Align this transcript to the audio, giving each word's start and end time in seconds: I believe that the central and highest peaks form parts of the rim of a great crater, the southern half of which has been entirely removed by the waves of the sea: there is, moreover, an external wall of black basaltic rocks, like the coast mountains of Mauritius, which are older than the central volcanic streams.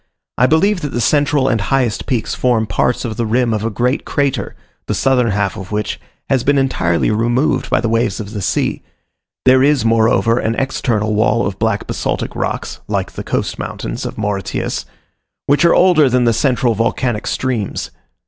I 0.39 0.47
believe 0.47 0.81
that 0.81 0.93
the 0.93 0.99
central 0.99 1.47
and 1.47 1.61
highest 1.61 2.07
peaks 2.07 2.33
form 2.33 2.65
parts 2.65 3.05
of 3.05 3.17
the 3.17 3.25
rim 3.27 3.53
of 3.53 3.63
a 3.63 3.69
great 3.69 4.03
crater, 4.03 4.55
the 4.87 4.95
southern 4.95 5.29
half 5.29 5.55
of 5.55 5.71
which 5.71 5.99
has 6.27 6.43
been 6.43 6.57
entirely 6.57 7.11
removed 7.11 7.69
by 7.69 7.81
the 7.81 7.87
waves 7.87 8.19
of 8.19 8.31
the 8.31 8.41
sea: 8.41 8.81
there 9.45 9.61
is, 9.61 9.85
moreover, 9.85 10.39
an 10.39 10.55
external 10.55 11.13
wall 11.13 11.45
of 11.45 11.59
black 11.59 11.85
basaltic 11.85 12.35
rocks, 12.35 12.79
like 12.87 13.11
the 13.11 13.23
coast 13.23 13.59
mountains 13.59 14.03
of 14.03 14.17
Mauritius, 14.17 14.87
which 15.45 15.63
are 15.65 15.75
older 15.75 16.09
than 16.09 16.23
the 16.23 16.33
central 16.33 16.73
volcanic 16.73 17.27
streams. 17.27 17.91